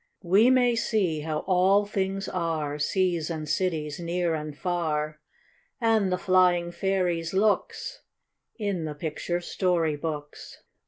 [0.23, 5.19] We may see how all things are, Seas and cities, near and far,
[5.79, 8.01] And the flying fairies' looks,
[8.57, 10.63] In the picture story books.